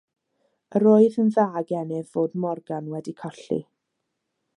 Yr 0.77 0.85
oedd 0.93 1.17
yn 1.23 1.29
dda 1.35 1.61
gennyf 1.71 2.09
fod 2.15 2.33
Morgan 2.45 2.89
wedi 2.95 3.15
colli. 3.21 3.61